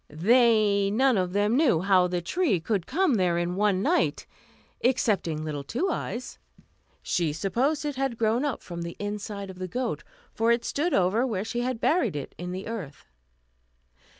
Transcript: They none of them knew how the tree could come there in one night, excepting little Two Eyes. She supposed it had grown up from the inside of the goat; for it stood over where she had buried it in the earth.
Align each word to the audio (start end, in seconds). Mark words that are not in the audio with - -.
They 0.09 0.89
none 0.89 1.15
of 1.15 1.31
them 1.31 1.55
knew 1.55 1.81
how 1.81 2.07
the 2.07 2.23
tree 2.23 2.59
could 2.59 2.87
come 2.87 3.13
there 3.13 3.37
in 3.37 3.55
one 3.55 3.83
night, 3.83 4.25
excepting 4.83 5.45
little 5.45 5.63
Two 5.63 5.91
Eyes. 5.91 6.39
She 7.03 7.31
supposed 7.31 7.85
it 7.85 7.97
had 7.97 8.17
grown 8.17 8.43
up 8.43 8.63
from 8.63 8.81
the 8.81 8.95
inside 8.97 9.51
of 9.51 9.59
the 9.59 9.67
goat; 9.67 10.03
for 10.33 10.51
it 10.51 10.65
stood 10.65 10.95
over 10.95 11.23
where 11.27 11.45
she 11.45 11.59
had 11.59 11.79
buried 11.79 12.15
it 12.15 12.33
in 12.39 12.51
the 12.51 12.65
earth. 12.65 13.05